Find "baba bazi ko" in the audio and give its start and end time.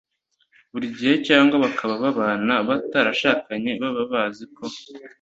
3.81-4.63